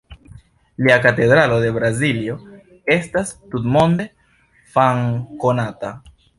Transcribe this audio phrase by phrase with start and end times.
[0.85, 2.39] Lia Katedralo de Braziljo
[2.97, 4.11] estas tutmonde
[4.75, 5.97] famkonata.